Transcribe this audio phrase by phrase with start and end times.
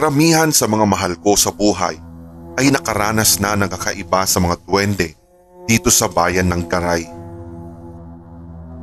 [0.00, 1.92] Karamihan sa mga mahal ko sa buhay
[2.56, 5.12] ay nakaranas na ng kakaiba sa mga duwende
[5.68, 7.04] dito sa bayan ng Karay.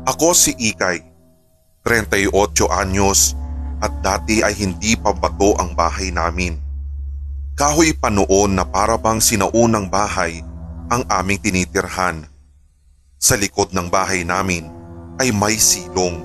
[0.05, 1.01] Ako si Ikay,
[1.81, 3.33] 38 anyos
[3.81, 6.53] at dati ay hindi pa bato ang bahay namin.
[7.57, 10.45] Kahoy pa noon na para bang sinaunang bahay
[10.93, 12.29] ang aming tinitirhan.
[13.17, 14.69] Sa likod ng bahay namin
[15.17, 16.21] ay may silong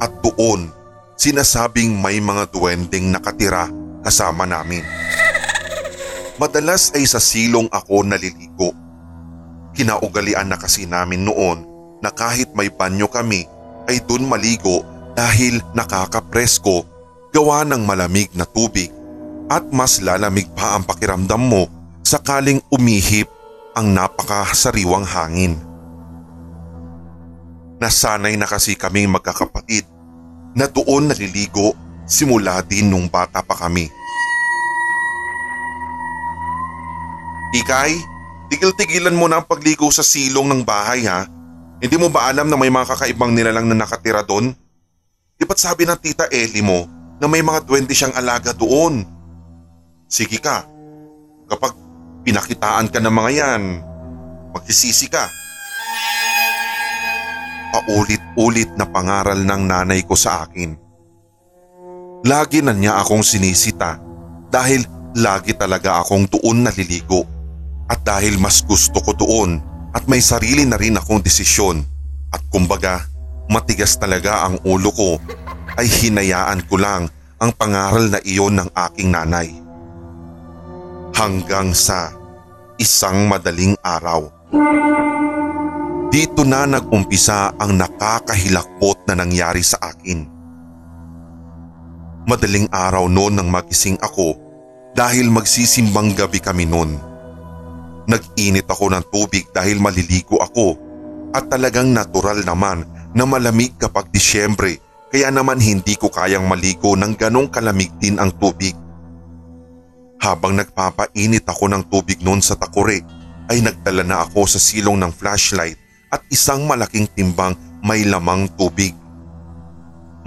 [0.00, 0.72] at doon
[1.20, 3.68] sinasabing may mga duwending nakatira
[4.04, 4.84] kasama namin.
[6.40, 8.72] Madalas ay sa silong ako naliligo.
[9.76, 11.68] Kinaugalian na kasi namin noon
[12.00, 13.44] na kahit may banyo kami
[13.86, 14.80] ay dun maligo
[15.12, 16.88] dahil nakakapresko
[17.30, 18.88] gawa ng malamig na tubig
[19.52, 21.68] at mas lalamig pa ang pakiramdam mo
[22.00, 23.28] sakaling umihip
[23.76, 25.54] ang napakasariwang hangin.
[27.80, 29.84] Nasanay na kasi kaming magkakapatid
[30.56, 31.76] na doon naliligo
[32.10, 33.86] simula din nung bata pa kami.
[37.54, 37.94] Ikay,
[38.50, 41.26] tigil-tigilan mo na ang pagligo sa silong ng bahay ha.
[41.78, 44.52] Hindi mo ba alam na may mga kakaibang nilalang na nakatira doon?
[45.38, 46.84] Di ba't sabi ng tita Ellie mo
[47.22, 49.06] na may mga duwende siyang alaga doon?
[50.10, 50.66] Sige ka,
[51.48, 51.72] kapag
[52.26, 53.62] pinakitaan ka ng mga yan,
[54.52, 55.30] magsisisi ka.
[57.70, 60.89] Paulit-ulit na pangaral ng nanay ko sa akin.
[62.20, 63.96] Lagi na niya akong sinisita
[64.52, 64.84] dahil
[65.16, 67.24] lagi talaga akong doon naliligo.
[67.90, 69.58] At dahil mas gusto ko doon
[69.96, 71.82] at may sarili na rin akong desisyon
[72.30, 73.02] at kumbaga
[73.50, 75.10] matigas talaga ang ulo ko
[75.74, 77.10] ay hinayaan ko lang
[77.40, 79.48] ang pangaral na iyon ng aking nanay.
[81.16, 82.14] Hanggang sa
[82.76, 84.28] isang madaling araw.
[86.12, 90.39] Dito na nag-umpisa ang nakakahilakbot na nangyari sa akin.
[92.28, 94.36] Madaling araw noon nang magising ako
[94.92, 97.00] dahil magsisimbang gabi kami noon.
[98.04, 100.76] Nag-init ako ng tubig dahil maliligo ako
[101.32, 102.84] at talagang natural naman
[103.16, 104.76] na malamig kapag Disyembre
[105.08, 108.76] kaya naman hindi ko kayang maligo ng ganong kalamig din ang tubig.
[110.20, 113.00] Habang nagpapainit ako ng tubig noon sa takore
[113.48, 115.80] ay nagdala na ako sa silong ng flashlight
[116.12, 118.92] at isang malaking timbang may lamang tubig.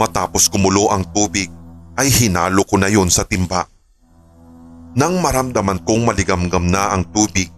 [0.02, 1.54] Matapos kumulo ang tubig
[1.98, 3.70] ay hinalo ko na yon sa timba.
[4.94, 7.50] Nang maramdaman kong maligamgam na ang tubig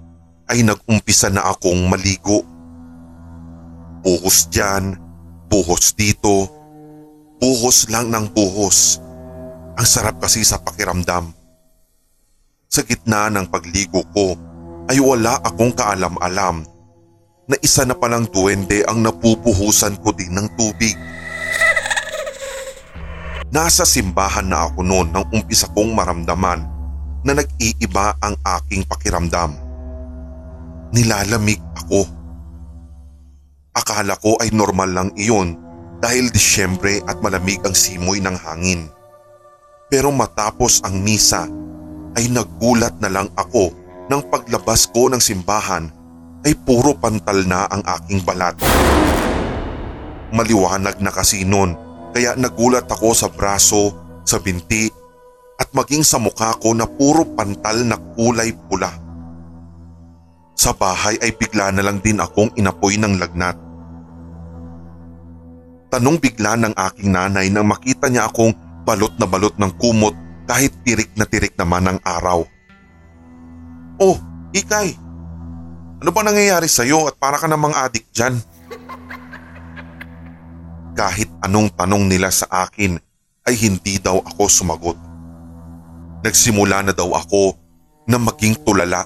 [0.47, 2.43] ay nagumpisa na akong maligo.
[4.05, 4.95] Buhos dyan,
[5.51, 6.47] buhos dito,
[7.41, 9.01] buhos lang ng buhos.
[9.75, 11.35] Ang sarap kasi sa pakiramdam.
[12.71, 14.35] Sa gitna ng pagligo ko
[14.87, 16.63] ay wala akong kaalam-alam
[17.45, 20.93] na isa na palang duwende ang napupuhusan ko din ng tubig.
[23.53, 26.65] Nasa simbahan na ako noon nang umpisa kong maramdaman
[27.21, 29.53] na nag-iiba ang aking pakiramdam.
[30.89, 32.09] Nilalamig ako.
[33.75, 35.57] Akala ko ay normal lang iyon
[36.01, 38.89] dahil Disyembre at malamig ang simoy ng hangin.
[39.93, 41.45] Pero matapos ang misa
[42.17, 43.69] ay nagulat na lang ako
[44.09, 45.89] nang paglabas ko ng simbahan
[46.45, 48.57] ay puro pantal na ang aking balat.
[50.33, 51.84] Maliwanag na kasi noon
[52.15, 53.91] kaya nagulat ako sa braso,
[54.23, 54.87] sa binti
[55.59, 58.87] at maging sa mukha ko na puro pantal na kulay pula.
[60.55, 63.59] Sa bahay ay bigla na lang din akong inapoy ng lagnat.
[65.91, 68.55] Tanong bigla ng aking nanay nang makita niya akong
[68.87, 70.15] balot na balot ng kumot
[70.47, 72.47] kahit tirik na tirik naman ang araw.
[73.99, 74.15] Oh,
[74.55, 74.95] Ikay,
[75.99, 78.39] ano ba nangyayari sa'yo at para ka namang adik dyan?
[80.95, 82.95] Kahit anong tanong nila sa akin
[83.45, 84.97] ay hindi daw ako sumagot.
[86.23, 87.53] Nagsimula na daw ako
[88.07, 89.05] na maging tulala.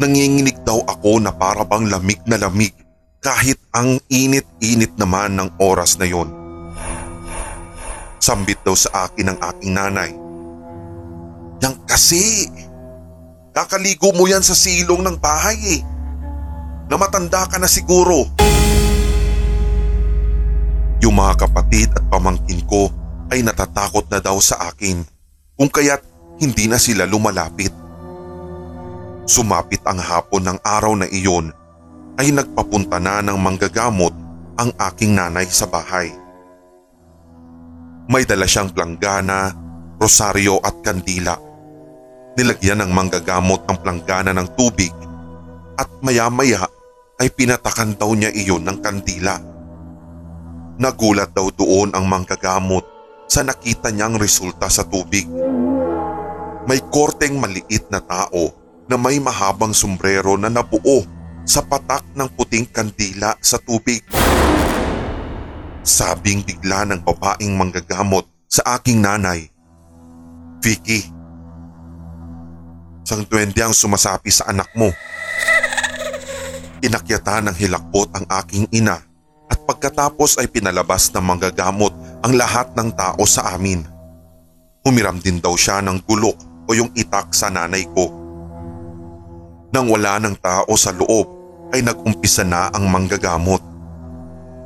[0.00, 2.72] Nanginginig daw ako na para bang lamig na lamig
[3.20, 6.32] kahit ang init-init naman ng oras na yon.
[8.18, 10.10] Sambit daw sa akin ng aking nanay.
[11.62, 12.24] Yang kasi
[13.56, 15.82] Kakaligo mo yan sa silong ng bahay eh.
[16.92, 18.28] Na matanda ka na siguro.
[21.04, 22.88] Yung mga kapatid at pamangkin ko
[23.32, 25.02] ay natatakot na daw sa akin
[25.56, 26.00] kung kaya't
[26.40, 27.72] hindi na sila lumalapit.
[29.26, 31.50] Sumapit ang hapon ng araw na iyon
[32.16, 34.14] ay nagpapunta na ng manggagamot
[34.56, 36.08] ang aking nanay sa bahay.
[38.06, 39.52] May dala siyang planggana,
[39.98, 41.46] rosaryo at kandila
[42.36, 44.92] nilagyan ng manggagamot ang planggana ng tubig
[45.80, 46.68] at maya-maya
[47.16, 49.40] ay pinatakan daw niya iyon ng kandila.
[50.76, 52.84] Nagulat daw doon ang manggagamot
[53.24, 55.24] sa nakita niyang resulta sa tubig.
[56.68, 58.52] May korteng maliit na tao
[58.84, 61.00] na may mahabang sombrero na nabuo
[61.48, 64.04] sa patak ng puting kandila sa tubig.
[65.80, 69.48] Sabing bigla ng babaeng manggagamot sa aking nanay.
[70.60, 71.08] Vicky,
[73.00, 74.92] sang duwende ang sumasapi sa anak mo.
[76.84, 79.15] Inakyatan ng hilakbot ang aking ina
[79.66, 81.90] pagkatapos ay pinalabas ng manggagamot
[82.22, 83.82] ang lahat ng tao sa amin.
[84.86, 88.06] Humiram din daw siya ng gulok o yung itak sa nanay ko.
[89.74, 91.26] Nang wala ng tao sa loob
[91.74, 93.58] ay nagumpisa na ang manggagamot.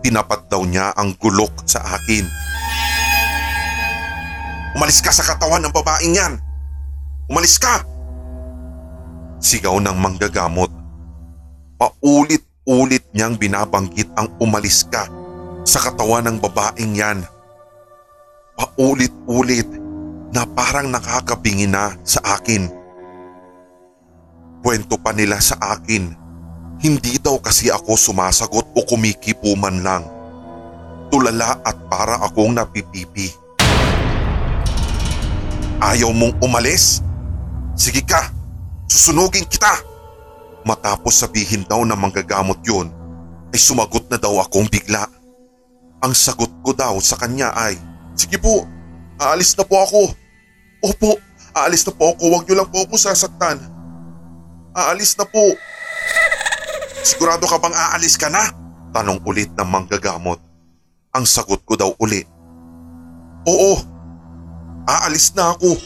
[0.04, 2.24] Tinapat daw niya ang gulok sa akin.
[4.76, 6.32] Umalis ka sa katawan ng babaeng yan!
[7.26, 7.82] Umalis ka!
[9.40, 10.68] Sigaw ng manggagamot.
[12.60, 15.08] Paulit-ulit niyang binabanggit ang umalis ka
[15.64, 17.24] sa katawan ng babaeng yan.
[18.52, 19.64] Paulit-ulit
[20.28, 22.68] na parang nakakabingi na sa akin.
[24.60, 26.12] Kwento pa nila sa akin
[26.84, 30.04] hindi daw kasi ako sumasagot o kumikipo man lang.
[31.08, 33.32] Tulala at para akong napipipi.
[35.80, 37.00] Ayaw mong umalis?
[37.72, 38.28] Sige ka,
[38.84, 39.89] susunugin kita.
[40.64, 42.92] Matapos sabihin daw na manggagamot yun,
[43.50, 45.08] ay sumagot na daw akong bigla.
[46.00, 47.76] Ang sagot ko daw sa kanya ay,
[48.20, 48.68] Sige po,
[49.16, 50.02] aalis na po ako.
[50.84, 51.16] Opo,
[51.56, 53.56] aalis na po ako, huwag niyo lang po ako sasaktan.
[54.76, 55.56] Aalis na po.
[57.00, 58.44] Sigurado ka bang aalis ka na?
[58.92, 60.36] Tanong ulit ng manggagamot.
[61.16, 62.20] Ang sagot ko daw uli.
[63.48, 63.80] Oo,
[64.84, 65.80] aalis na ako.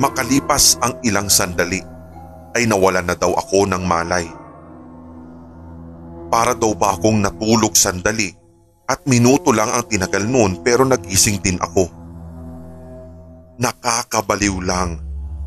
[0.00, 1.84] Makalipas ang ilang sandali
[2.56, 4.24] ay nawala na daw ako ng malay.
[6.32, 8.32] Para daw ba akong natulog sandali
[8.88, 11.92] at minuto lang ang tinagal noon pero nagising din ako.
[13.60, 14.96] Nakakabaliw lang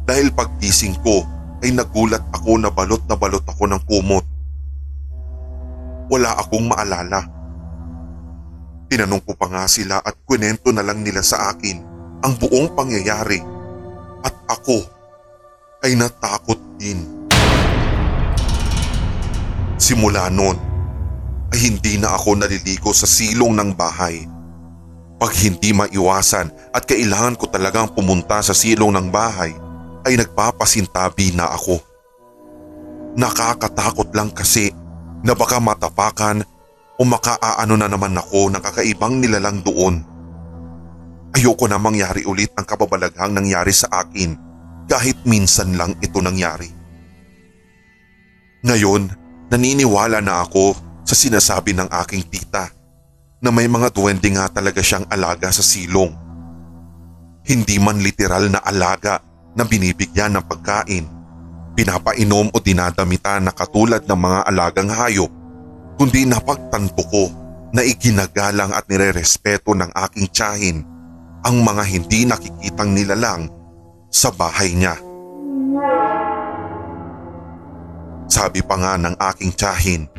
[0.05, 1.25] dahil paggising ko
[1.65, 4.25] ay nagulat ako na balot na balot ako ng kumot.
[6.13, 7.25] Wala akong maalala.
[8.85, 11.81] Tinanong ko pa nga sila at kwento na lang nila sa akin
[12.21, 13.54] ang buong pangyayari
[14.25, 14.81] at ako
[15.85, 17.05] ay natakot din.
[19.77, 20.57] Simula noon
[21.53, 24.25] ay hindi na ako naliligo sa silong ng bahay.
[25.15, 29.53] Pag hindi maiwasan at kailangan ko talagang pumunta sa silong ng bahay
[30.09, 31.79] ay nagpapasintabi na ako.
[33.15, 34.73] Nakakatakot lang kasi
[35.23, 36.43] na baka matapakan
[36.99, 40.14] o makaaano na naman ako ng kakaibang nilalang doon.
[41.35, 44.39] Ayoko na mangyari ulit ang kababalaghang nangyari sa akin
[44.87, 46.71] kahit minsan lang ito nangyari.
[48.63, 49.11] Ngayon,
[49.51, 50.71] naniniwala na ako
[51.03, 52.71] sa sinasabi ng aking tita
[53.43, 56.15] na may mga duwende nga talaga siyang alaga sa silong.
[57.43, 59.19] Hindi man literal na alaga
[59.59, 61.03] na binibigyan ng pagkain,
[61.75, 65.29] pinapainom o dinadamitan na katulad ng mga alagang hayop,
[65.99, 67.27] kundi napagtanto ko
[67.75, 70.94] na iginagalang at nirerespeto ng aking tiyahin
[71.45, 73.45] ang mga hindi nakikitang nilalang
[74.09, 74.97] sa bahay niya.
[78.25, 80.09] Sabi pa nga ng aking tiyahin,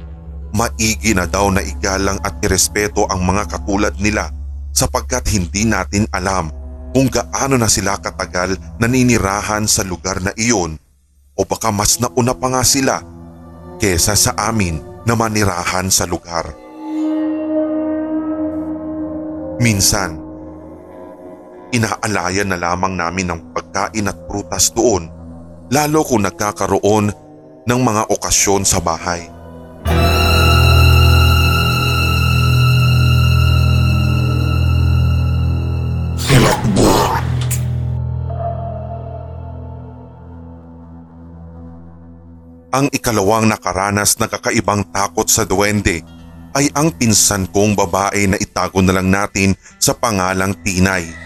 [0.54, 4.30] maigi na daw na igalang at irespeto ang mga katulad nila
[4.70, 6.48] sapagkat hindi natin alam
[6.94, 10.78] kung gaano na sila katagal naninirahan sa lugar na iyon
[11.36, 13.02] o baka mas nauna pa nga sila
[13.76, 16.54] kesa sa amin na manirahan sa lugar.
[19.60, 20.25] Minsan,
[21.76, 25.12] inaalayan na lamang namin ng pagkain at prutas doon
[25.68, 27.12] lalo kung nagkakaroon
[27.66, 29.26] ng mga okasyon sa bahay.
[42.76, 46.04] Ang ikalawang nakaranas ng kakaibang takot sa duwende
[46.52, 51.25] ay ang pinsan kong babae na itago na lang natin sa pangalang Tinay.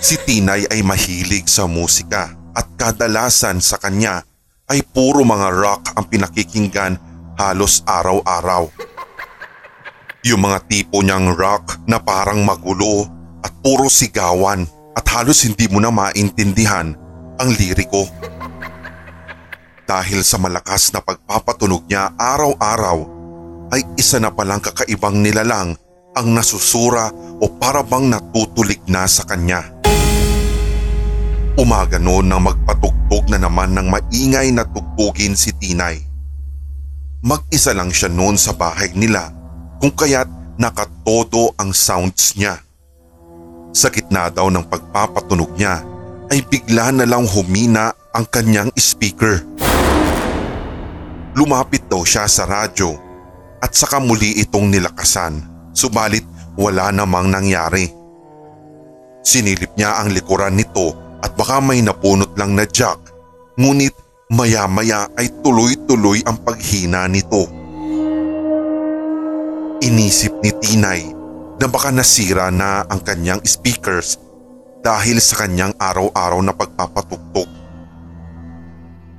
[0.00, 4.24] Si Tinay ay mahilig sa musika at kadalasan sa kanya
[4.72, 6.96] ay puro mga rock ang pinakikinggan
[7.36, 8.72] halos araw-araw.
[10.24, 13.04] Yung mga tipo niyang rock na parang magulo
[13.44, 14.64] at puro sigawan
[14.96, 16.96] at halos hindi mo na maintindihan
[17.36, 18.08] ang liriko
[19.84, 23.04] dahil sa malakas na pagpapatunog niya araw-araw
[23.76, 25.76] ay isa na palang kakaibang nilalang
[26.16, 29.80] ang nasusura o parabang natutulig na sa kanya.
[31.60, 36.00] Umaga noon nang magpatugtog na naman ng maingay na tugtugin si Tinay.
[37.20, 39.28] Mag-isa lang siya noon sa bahay nila
[39.76, 42.56] kung kaya't nakatodo ang sounds niya.
[43.76, 45.84] Sa gitna daw ng pagpapatunog niya
[46.32, 49.44] ay bigla na lang humina ang kanyang speaker.
[51.36, 52.88] Lumapit daw siya sa radyo
[53.60, 55.44] at saka muli itong nilakasan
[55.76, 56.24] subalit
[56.56, 57.84] wala namang nangyari.
[59.20, 62.98] Sinilip niya ang likuran nito at baka may napunot lang na jack
[63.60, 63.92] ngunit
[64.30, 67.50] maya-maya ay tuloy-tuloy ang paghina nito.
[69.80, 71.02] Inisip ni Tinay
[71.60, 74.16] na baka nasira na ang kanyang speakers
[74.80, 77.48] dahil sa kanyang araw-araw na pagpapatugtog.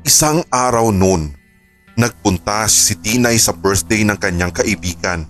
[0.01, 1.29] Isang araw noon,
[1.93, 5.21] nagpunta si Tinay sa birthday ng kanyang kaibigan.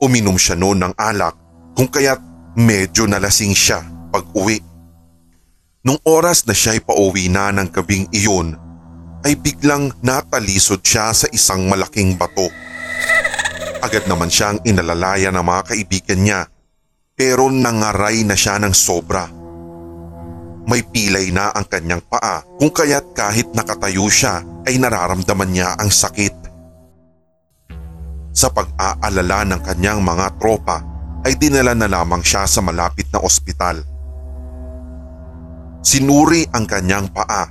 [0.00, 1.36] Uminom siya noon ng alak
[1.72, 2.20] kung kaya't
[2.56, 3.80] medyo nalasing siya
[4.12, 4.69] pag uwi.
[5.80, 8.52] Nung oras na siya'y pauwi na ng gabing iyon,
[9.24, 12.52] ay biglang natalisod siya sa isang malaking bato.
[13.80, 16.40] Agad naman siyang inalalaya ng mga kaibigan niya
[17.16, 19.24] pero nangaray na siya ng sobra.
[20.68, 25.88] May pilay na ang kanyang paa kung kaya't kahit nakatayo siya ay nararamdaman niya ang
[25.88, 26.36] sakit.
[28.36, 30.84] Sa pag-aalala ng kanyang mga tropa
[31.24, 33.89] ay dinala na lamang siya sa malapit na ospital.
[35.80, 37.48] Sinuri ang kanyang paa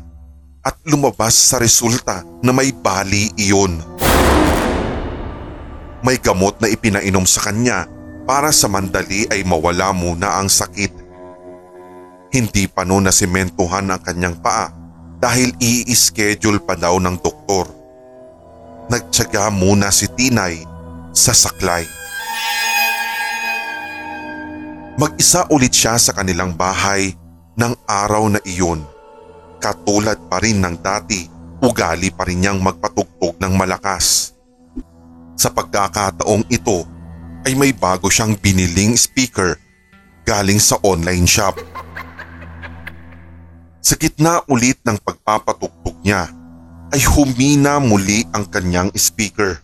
[0.61, 3.81] at lumabas sa resulta na may bali iyon.
[6.05, 7.89] May gamot na ipinainom sa kanya
[8.29, 10.93] para sa mandali ay mawala muna ang sakit.
[12.29, 14.69] Hindi pa noon nasimentuhan ang kanyang paa
[15.17, 17.65] dahil i-schedule pa daw ng doktor.
[18.93, 20.61] Nagtyaga muna si Tinay
[21.17, 21.81] sa saklay.
[25.01, 27.18] Mag-isa ulit siya sa kanilang bahay
[27.59, 28.87] ng araw na iyon.
[29.59, 31.27] Katulad pa rin ng dati,
[31.59, 34.31] ugali pa rin niyang magpatugtog ng malakas.
[35.35, 36.87] Sa pagkakataong ito
[37.43, 39.59] ay may bago siyang biniling speaker
[40.23, 41.59] galing sa online shop.
[43.83, 46.31] Sa gitna ulit ng pagpapatugtog niya
[46.95, 49.59] ay humina muli ang kanyang speaker.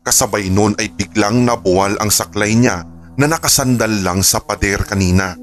[0.00, 2.88] Kasabay noon ay biglang nabuwal ang saklay niya
[3.20, 5.41] na nakasandal lang sa pader kanina.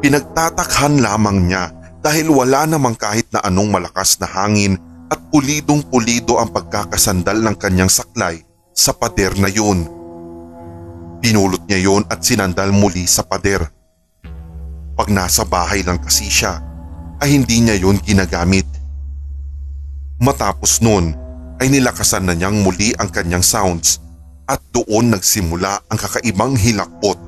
[0.00, 1.68] Pinagtatakhan lamang niya
[2.00, 4.80] dahil wala namang kahit na anong malakas na hangin
[5.12, 8.40] at pulidong pulido ang pagkakasandal ng kanyang saklay
[8.72, 9.84] sa pader na yun.
[11.20, 13.60] Pinulot niya yon at sinandal muli sa pader.
[14.96, 16.56] Pag nasa bahay lang kasi siya
[17.20, 18.64] ay hindi niya yon ginagamit.
[20.16, 21.12] Matapos nun
[21.60, 24.00] ay nilakasan na niyang muli ang kanyang sounds
[24.48, 27.20] at doon nagsimula ang kakaibang hilakbot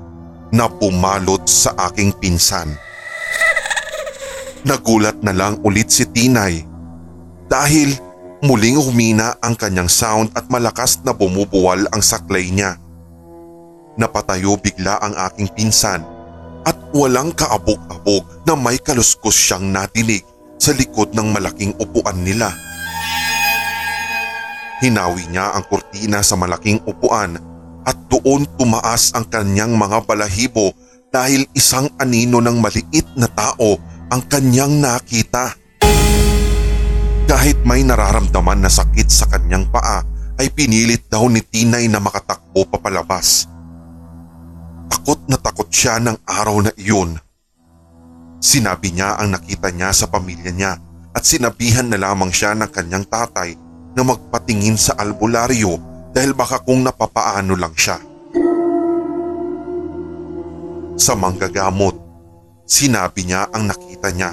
[0.52, 2.68] na pumalot sa aking pinsan.
[4.62, 6.62] Nagulat na lang ulit si Tinay
[7.50, 7.96] dahil
[8.44, 12.78] muling humina ang kanyang sound at malakas na bumubuwal ang saklay niya.
[13.98, 16.04] Napatayo bigla ang aking pinsan
[16.62, 20.22] at walang kaabog-abog na may kaluskos siyang natinig
[20.62, 22.54] sa likod ng malaking upuan nila.
[24.78, 27.38] Hinawi niya ang kurtina sa malaking upuan
[27.82, 30.70] at doon tumaas ang kanyang mga balahibo
[31.12, 33.76] dahil isang anino ng maliit na tao
[34.08, 35.52] ang kanyang nakita.
[37.28, 40.04] Kahit may nararamdaman na sakit sa kanyang paa
[40.40, 43.46] ay pinilit daw ni Tinay na makatakbo papalabas.
[44.88, 47.16] Takot na takot siya ng araw na iyon.
[48.42, 50.72] Sinabi niya ang nakita niya sa pamilya niya
[51.12, 53.54] at sinabihan na lamang siya ng kanyang tatay
[53.92, 57.98] na magpatingin sa albularyo dahil baka kung napapaano lang siya.
[61.00, 61.96] Sa manggagamot,
[62.68, 64.32] sinabi niya ang nakita niya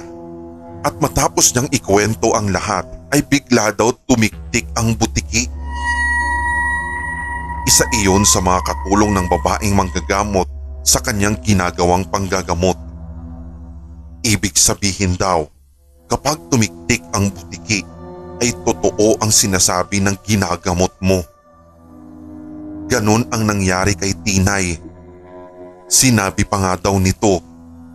[0.80, 5.48] at matapos niyang ikwento ang lahat ay bigla daw tumiktik ang butiki.
[7.68, 10.48] Isa iyon sa mga katulong ng babaeng manggagamot
[10.80, 12.76] sa kanyang ginagawang panggagamot.
[14.24, 15.48] Ibig sabihin daw,
[16.08, 17.84] kapag tumiktik ang butiki
[18.40, 21.20] ay totoo ang sinasabi ng ginagamot mo.
[22.90, 24.74] Ganon ang nangyari kay Tinay.
[25.86, 27.38] Sinabi pa nga daw nito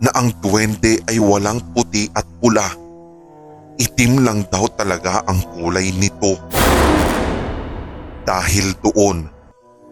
[0.00, 2.64] na ang duwende ay walang puti at pula.
[3.76, 6.40] Itim lang daw talaga ang kulay nito.
[8.24, 9.28] Dahil doon,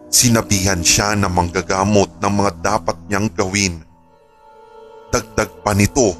[0.09, 3.85] sinabihan siya na manggagamot ng mga dapat niyang gawin.
[5.13, 6.17] Dagdag pa nito,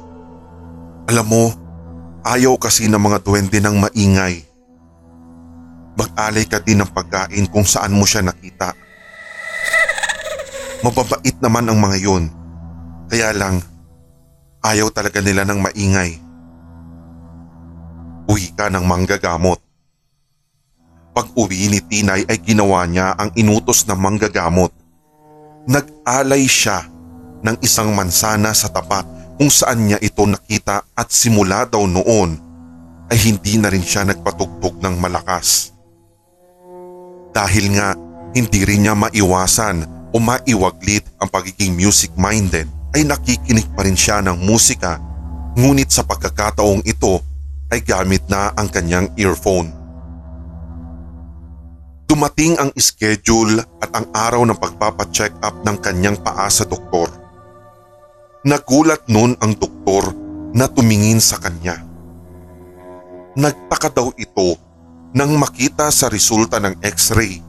[1.10, 1.50] alam mo,
[2.22, 4.45] ayaw kasi ng mga duwende ng maingay.
[5.96, 8.76] Mag-alay ka din ng pagkain kung saan mo siya nakita.
[10.84, 12.24] Mababait naman ang mga yun.
[13.08, 13.64] Kaya lang,
[14.60, 16.20] ayaw talaga nila ng maingay.
[18.28, 19.56] Uwi ka ng manggagamot.
[21.16, 24.68] Pag uwi ni Tinay ay ginawa niya ang inutos ng manggagamot.
[25.64, 26.84] Nag-alay siya
[27.40, 29.06] ng isang mansana sa tapat
[29.40, 32.36] kung saan niya ito nakita at simula daw noon
[33.08, 35.75] ay hindi na rin siya nagpatugtog ng malakas.
[37.36, 37.92] Dahil nga
[38.32, 42.64] hindi rin niya maiwasan o maiwaglit ang pagiging music-minded
[42.96, 44.96] ay nakikinig pa rin siya ng musika
[45.52, 47.20] ngunit sa pagkakataong ito
[47.68, 49.68] ay gamit na ang kanyang earphone.
[52.08, 57.12] Dumating ang schedule at ang araw ng pagpapacheck up ng kanyang paa sa doktor.
[58.48, 60.08] Nagulat noon ang doktor
[60.56, 61.84] na tumingin sa kanya.
[63.36, 64.56] Nagtaka daw ito
[65.14, 67.42] nang makita sa resulta ng x-ray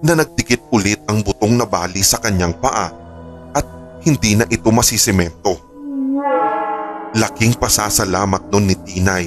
[0.00, 2.88] na nagdikit ulit ang butong na bali sa kanyang paa
[3.52, 3.66] at
[4.02, 5.60] hindi na ito masisemento.
[7.14, 9.26] Laking pasasalamat noon ni Tinay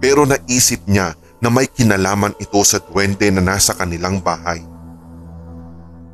[0.00, 4.60] pero naisip niya na may kinalaman ito sa duwende na nasa kanilang bahay.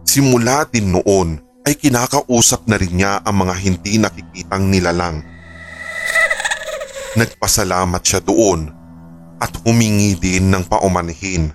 [0.07, 5.19] Simula din noon ay kinakausap na rin niya ang mga hindi nakikitang nilalang.
[7.19, 8.71] Nagpasalamat siya doon
[9.41, 11.53] at humingi din ng paumanhin.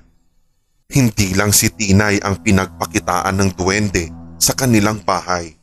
[0.91, 5.55] Hindi lang si Tinay ang pinagpakitaan ng duwende sa kanilang bahay.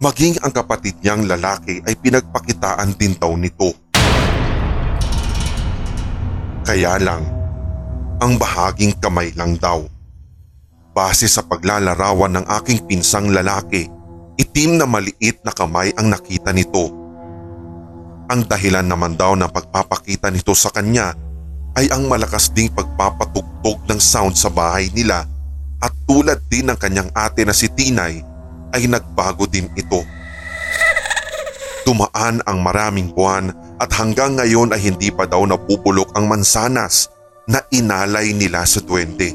[0.00, 3.74] Maging ang kapatid niyang lalaki ay pinagpakitaan din daw nito.
[6.64, 7.26] Kaya lang,
[8.20, 9.84] ang bahaging kamay lang daw.
[10.92, 13.88] Base sa paglalarawan ng aking pinsang lalaki,
[14.36, 16.99] itim na maliit na kamay ang nakita nito.
[18.30, 21.18] Ang dahilan naman daw ng pagpapakita nito sa kanya
[21.74, 25.26] ay ang malakas ding pagpapatugtog ng sound sa bahay nila
[25.82, 28.22] at tulad din ng kanyang ate na si Tinay
[28.70, 30.06] ay nagbago din ito.
[31.82, 33.50] Dumaan ang maraming buwan
[33.82, 37.10] at hanggang ngayon ay hindi pa daw napupulok ang mansanas
[37.50, 39.34] na inalay nila sa duwende.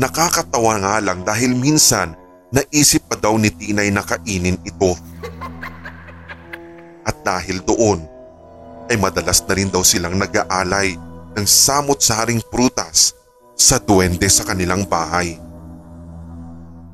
[0.00, 2.16] Nakakatawa nga lang dahil minsan
[2.56, 4.96] naisip pa daw ni Tinay na kainin ito.
[7.10, 8.06] At dahil doon
[8.86, 10.94] ay madalas na rin daw silang nag-aalay
[11.34, 13.18] ng samot-saring prutas
[13.58, 15.34] sa duwende sa kanilang bahay.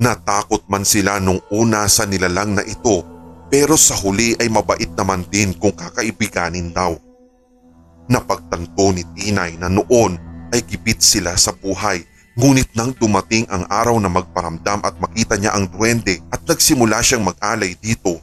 [0.01, 3.05] Natakot man sila nung una sa nilalang na ito
[3.53, 6.97] pero sa huli ay mabait naman din kung kakaibiganin daw.
[8.09, 10.17] Napagtanto ni Tinay na noon
[10.53, 12.01] ay gipit sila sa buhay
[12.37, 17.25] ngunit nang dumating ang araw na magparamdam at makita niya ang duwende at nagsimula siyang
[17.25, 18.21] mag-alay dito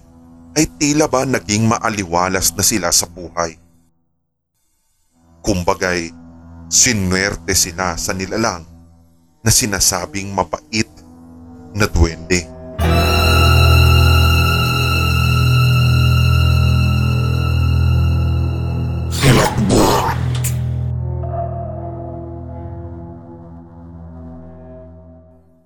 [0.54, 3.58] ay tila ba naging maaliwalas na sila sa buhay.
[5.42, 6.14] Kumbagay,
[6.70, 8.64] sinwerte sila sa nilalang
[9.44, 10.88] na sinasabing mabait
[11.74, 12.48] na duwende.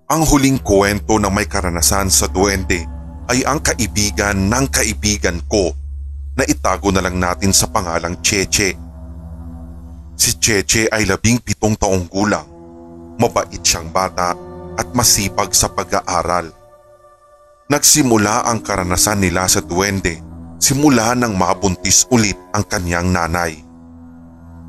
[0.08, 2.97] Ang huling kwento ng may karanasan sa duwende
[3.28, 5.76] ay ang kaibigan ng kaibigan ko
[6.38, 8.78] na itago na lang natin sa pangalang Cheche.
[10.18, 12.46] Si Cheche ay labing pitong taong gulang,
[13.20, 14.38] mabait siyang bata
[14.78, 16.54] at masipag sa pag-aaral.
[17.68, 20.24] Nagsimula ang karanasan nila sa duwende
[20.58, 23.60] simula nang mabuntis ulit ang kanyang nanay.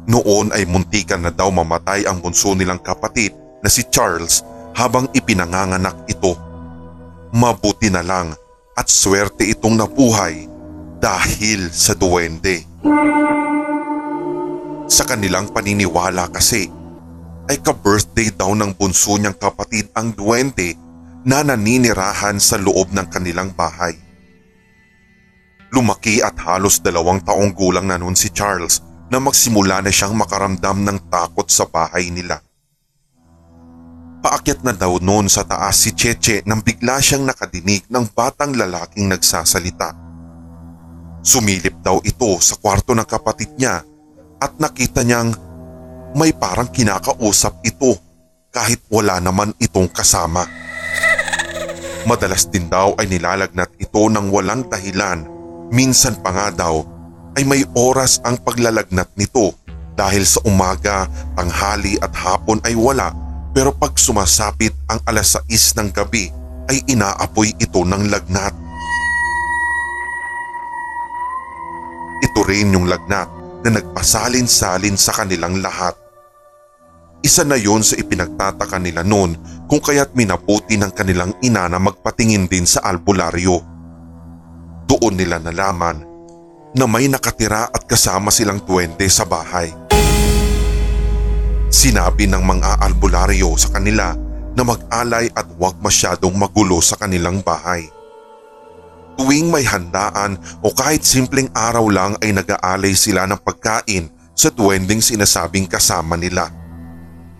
[0.08, 4.40] Noon ay muntikan na daw mamatay ang bunso nilang kapatid na si Charles
[4.72, 6.32] habang ipinanganganak ito.
[7.28, 8.32] Mabuti na lang
[8.78, 10.46] at swerte itong nabuhay
[11.02, 12.62] dahil sa duwende.
[14.86, 16.70] Sa kanilang paniniwala kasi
[17.50, 20.78] ay ka-birthday daw ng bunso niyang kapatid ang duwende
[21.26, 23.98] na naninirahan sa loob ng kanilang bahay.
[25.74, 28.80] Lumaki at halos dalawang taong gulang na noon si Charles
[29.12, 32.40] na magsimula na siyang makaramdam ng takot sa bahay nila.
[34.18, 39.06] Paakyat na daw noon sa taas si Cheche nang bigla siyang nakadinig ng batang lalaking
[39.06, 39.94] nagsasalita.
[41.22, 43.78] Sumilip daw ito sa kwarto ng kapatid niya
[44.42, 45.30] at nakita niyang
[46.18, 47.94] may parang kinakausap ito
[48.50, 50.42] kahit wala naman itong kasama.
[52.02, 55.30] Madalas din daw ay nilalagnat ito ng walang dahilan.
[55.70, 56.82] Minsan pa nga daw
[57.38, 59.54] ay may oras ang paglalagnat nito
[59.94, 61.06] dahil sa umaga,
[61.38, 63.27] tanghali at hapon ay wala
[63.58, 66.30] pero pag sumasapit ang alas 6 ng gabi
[66.70, 68.54] ay inaapoy ito ng lagnat.
[72.22, 73.26] Ito rin yung lagnat
[73.66, 75.98] na nagpasalin-salin sa kanilang lahat.
[77.26, 79.34] Isa na yon sa ipinagtataka nila noon
[79.66, 83.58] kung kaya't minabuti ng kanilang ina na magpatingin din sa albularyo.
[84.86, 86.06] Doon nila nalaman
[86.78, 89.87] na may nakatira at kasama silang duwende sa bahay.
[91.68, 94.16] Sinabi ng mga albularyo sa kanila
[94.56, 97.84] na mag-alay at huwag masyadong magulo sa kanilang bahay.
[99.20, 105.04] Tuwing may handaan o kahit simpleng araw lang ay nag-aalay sila ng pagkain sa duwending
[105.04, 106.48] sinasabing kasama nila.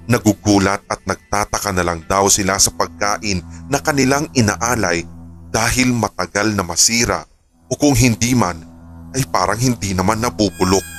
[0.05, 3.41] Nagugulat at nagtataka na lang daw sila sa pagkain
[3.73, 5.09] na kanilang inaalay
[5.49, 7.25] dahil matagal na masira
[7.73, 8.61] o kung hindi man
[9.17, 10.98] ay parang hindi naman nabubulok.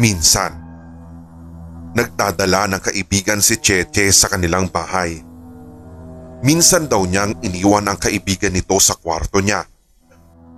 [0.00, 0.56] Minsan,
[1.92, 5.20] nagdadala ng kaibigan si Cheche sa kanilang bahay.
[6.40, 9.60] Minsan daw niyang iniwan ang kaibigan nito sa kwarto niya.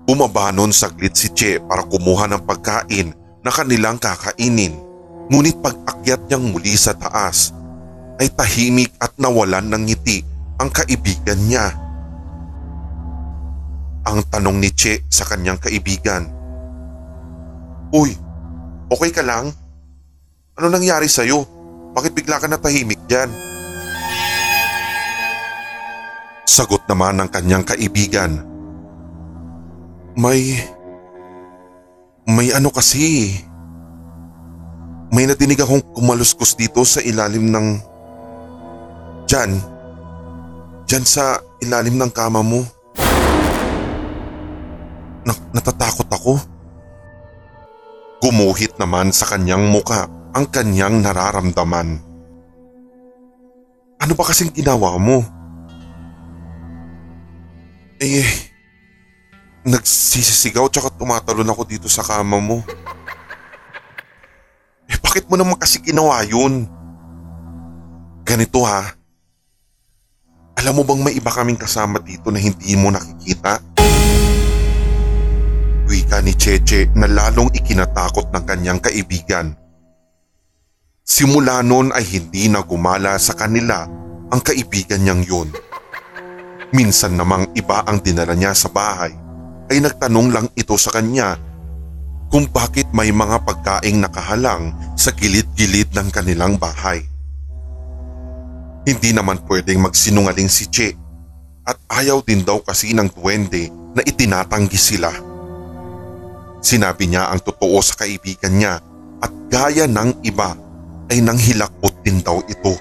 [0.07, 3.11] Bumabanon saglit si Che para kumuha ng pagkain
[3.43, 4.79] na kanilang kakainin.
[5.27, 7.51] Ngunit pag akyat niyang muli sa taas,
[8.23, 10.23] ay tahimik at nawalan ng ngiti
[10.63, 11.67] ang kaibigan niya.
[14.07, 16.31] Ang tanong ni Che sa kanyang kaibigan.
[17.91, 18.22] Uy,
[18.93, 19.49] okay ka lang?
[20.61, 21.49] Ano nangyari sa'yo?
[21.97, 23.33] Bakit bigla ka natahimik dyan?
[26.45, 28.45] Sagot naman ng kanyang kaibigan.
[30.13, 30.61] May...
[32.29, 33.33] May ano kasi...
[35.13, 37.67] May nadinig akong kumaluskos dito sa ilalim ng...
[39.29, 39.51] Diyan.
[40.85, 42.65] Diyan sa ilalim ng kama mo.
[45.25, 46.52] Na- natatakot ako.
[48.23, 51.99] Gumuhit naman sa kanyang muka ang kanyang nararamdaman.
[53.99, 55.27] Ano ba kasing ginawa mo?
[57.99, 58.27] Eh,
[59.67, 62.63] nagsisisigaw tsaka tumatalon ako dito sa kama mo.
[64.87, 66.71] Eh bakit mo naman kasi ginawa yun?
[68.23, 68.87] Ganito ha.
[70.63, 73.72] Alam mo bang may iba kaming kasama dito na hindi mo nakikita?
[76.23, 79.59] Ni Cheche na lalong ikinatakot ng kanyang kaibigan.
[81.03, 83.91] Simula noon ay hindi na gumala sa kanila
[84.31, 85.49] ang kaibigan niyang yun.
[86.71, 89.11] Minsan namang iba ang dinala niya sa bahay
[89.69, 91.35] ay nagtanong lang ito sa kanya
[92.31, 97.03] kung bakit may mga pagkaing nakahalang sa gilid-gilid ng kanilang bahay.
[98.87, 100.95] Hindi naman pwedeng magsinungaling si Che
[101.67, 105.32] at ayaw din daw kasi ng duwende na itinatanggi sila.
[106.63, 108.79] Sinabi niya ang totoo sa kaibigan niya
[109.19, 110.55] at gaya ng iba
[111.11, 112.79] ay nanghilakbot din daw ito.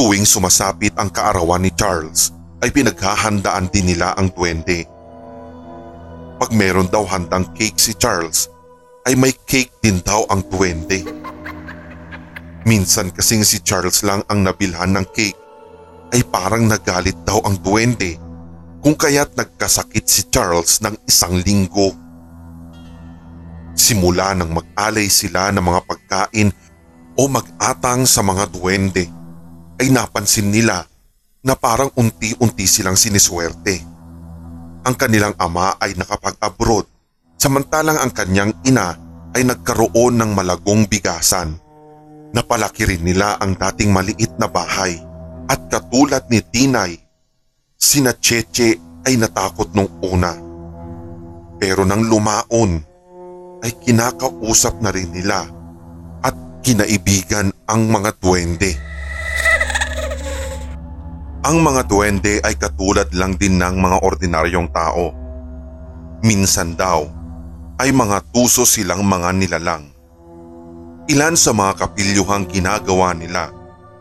[0.00, 2.32] Tuwing sumasapit ang kaarawan ni Charles
[2.64, 4.88] ay pinaghahandaan din nila ang duwende.
[6.40, 8.48] Pag meron daw handang cake si Charles
[9.04, 11.04] ay may cake din daw ang duwende.
[12.64, 15.38] Minsan kasing si Charles lang ang nabilhan ng cake
[16.16, 18.31] ay parang nagalit daw ang duwende
[18.82, 21.94] kung kaya't nagkasakit si Charles ng isang linggo.
[23.78, 26.50] Simula nang mag-alay sila ng mga pagkain
[27.16, 29.06] o mag-atang sa mga duwende
[29.78, 30.84] ay napansin nila
[31.46, 33.80] na parang unti-unti silang siniswerte.
[34.82, 36.90] Ang kanilang ama ay nakapag-abroad
[37.42, 38.94] samantalang ang kanyang ina
[39.34, 41.58] ay nagkaroon ng malagong bigasan.
[42.30, 44.94] Napalaki rin nila ang dating maliit na bahay
[45.50, 46.96] at katulad ni Tinay,
[47.82, 50.30] sina Cheche ay natakot nung una.
[51.58, 52.78] Pero nang lumaon
[53.58, 55.50] ay kinakausap na rin nila
[56.22, 58.78] at kinaibigan ang mga duwende.
[61.42, 65.10] Ang mga duwende ay katulad lang din ng mga ordinaryong tao.
[66.22, 67.02] Minsan daw
[67.82, 69.90] ay mga tuso silang mga nilalang.
[71.10, 73.50] Ilan sa mga kapilyuhang ginagawa nila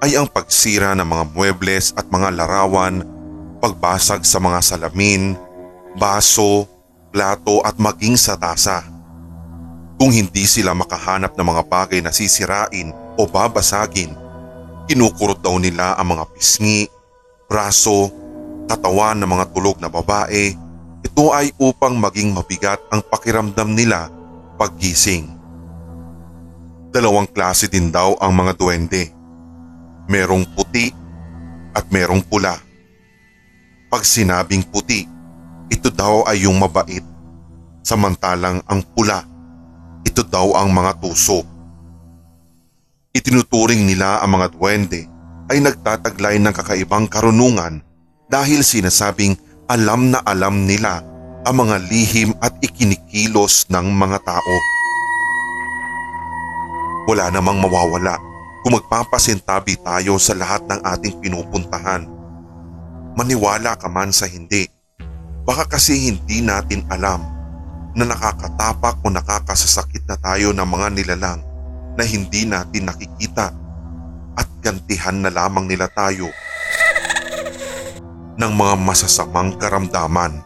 [0.05, 3.20] ay ang pagsira ng mga muebles at mga larawan,
[3.61, 5.37] pagbasag sa mga salamin,
[5.93, 6.65] baso,
[7.13, 8.81] plato at maging sa tasa.
[10.01, 14.17] Kung hindi sila makahanap ng mga bagay na sisirain o babasagin,
[14.89, 16.89] kinukurot daw nila ang mga pisngi,
[17.45, 18.09] braso,
[18.65, 20.57] katawan ng mga tulog na babae,
[21.05, 24.09] ito ay upang maging mabigat ang pakiramdam nila
[24.57, 25.29] paggising.
[26.89, 29.09] Dalawang klase din daw ang mga duwende.
[30.11, 30.91] Merong puti
[31.71, 32.70] at merong pula.
[33.91, 35.03] Pag sinabing puti,
[35.67, 37.03] ito daw ay yung mabait.
[37.83, 39.27] Samantalang ang pula,
[40.07, 41.43] ito daw ang mga tuso.
[43.11, 45.11] Itinuturing nila ang mga duwende
[45.51, 47.83] ay nagtataglay ng kakaibang karunungan
[48.31, 49.35] dahil sinasabing
[49.67, 51.03] alam na alam nila
[51.43, 54.55] ang mga lihim at ikinikilos ng mga tao.
[57.11, 58.15] Wala namang mawawala
[58.63, 62.20] kung magpapasintabi tayo sa lahat ng ating pinupuntahan.
[63.11, 64.67] Maniwala ka man sa hindi,
[65.43, 67.19] baka kasi hindi natin alam
[67.91, 71.41] na nakakatapak o nakakasasakit na tayo ng mga nilalang
[71.99, 73.51] na hindi natin nakikita
[74.39, 76.31] at gantihan na lamang nila tayo.
[78.41, 80.41] ng mga masasamang karamdaman.